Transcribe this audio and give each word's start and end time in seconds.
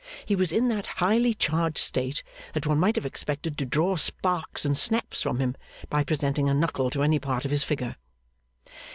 He 0.25 0.35
was 0.35 0.51
in 0.51 0.67
that 0.69 0.87
highly 0.97 1.35
charged 1.35 1.77
state 1.77 2.23
that 2.53 2.65
one 2.65 2.79
might 2.79 2.95
have 2.95 3.05
expected 3.05 3.55
to 3.59 3.67
draw 3.67 3.97
sparks 3.97 4.65
and 4.65 4.75
snaps 4.75 5.21
from 5.21 5.37
him 5.39 5.55
by 5.91 6.03
presenting 6.03 6.49
a 6.49 6.55
knuckle 6.55 6.89
to 6.89 7.03
any 7.03 7.19
part 7.19 7.45
of 7.45 7.51
his 7.51 7.63
figure. 7.63 7.97